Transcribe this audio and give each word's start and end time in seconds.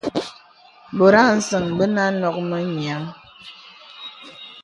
Bɔ̀t 0.97 1.15
a 1.21 1.23
nsə̀ŋ 1.37 1.65
bə 1.77 1.85
a 2.03 2.05
nok 2.21 2.37
mə 2.49 2.57
nyìəŋ. 2.75 3.03